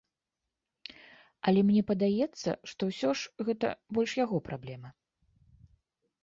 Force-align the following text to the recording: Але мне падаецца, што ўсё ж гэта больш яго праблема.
Але 1.51 1.59
мне 1.67 1.83
падаецца, 1.89 2.49
што 2.71 2.81
ўсё 2.93 3.09
ж 3.21 3.47
гэта 3.51 3.67
больш 3.99 4.11
яго 4.25 4.37
праблема. 4.49 4.89